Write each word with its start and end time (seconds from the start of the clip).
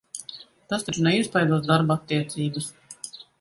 Tas 0.71 0.85
taču 0.87 1.03
neiespaidos 1.07 1.61
darba 1.67 1.99
attiecības? 2.01 2.73